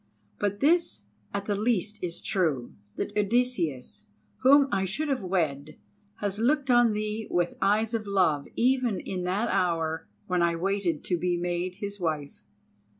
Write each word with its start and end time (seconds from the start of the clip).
But 0.39 0.61
this 0.61 1.03
at 1.31 1.45
the 1.45 1.53
least 1.53 2.03
is 2.03 2.23
true, 2.23 2.73
that 2.95 3.15
Odysseus, 3.15 4.07
whom 4.37 4.67
I 4.71 4.83
should 4.83 5.09
have 5.09 5.21
wed, 5.21 5.77
has 6.15 6.39
looked 6.39 6.71
on 6.71 6.93
thee 6.93 7.27
with 7.29 7.53
eyes 7.61 7.93
of 7.93 8.07
love, 8.07 8.47
even 8.55 8.99
in 8.99 9.25
that 9.25 9.49
hour 9.49 10.07
when 10.25 10.41
I 10.41 10.55
waited 10.55 11.03
to 11.03 11.19
be 11.19 11.37
made 11.37 11.75
his 11.75 11.99
wife. 11.99 12.41